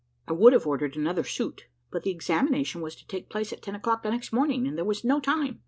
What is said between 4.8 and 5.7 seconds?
was no time.